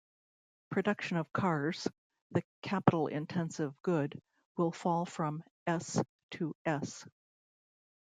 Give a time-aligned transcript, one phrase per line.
[0.71, 1.87] Production of cars,
[2.31, 4.19] the capital-intensive good,
[4.57, 7.05] will fall from "S" to "S".